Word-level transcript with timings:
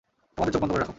তোমাদের 0.35 0.53
চোখ 0.53 0.59
বন্ধ 0.61 0.71
করে 0.73 0.81
রাখো! 0.81 0.89